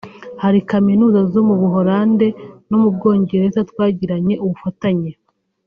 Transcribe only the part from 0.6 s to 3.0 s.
Kaminuza zo mu Buholandi no mu